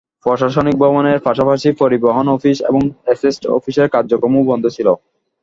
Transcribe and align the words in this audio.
প্রশাসনিক 0.25 0.75
ভবনের 0.79 1.17
পাশাপাশি 1.27 1.69
পরিবহন 1.81 2.25
অফিস 2.35 2.57
এবং 2.69 2.81
এস্টেট 3.07 3.43
অফিসের 3.57 3.87
কার্যক্রমও 3.95 4.47
বন্ধ 4.51 4.65
ছিল। 4.75 4.87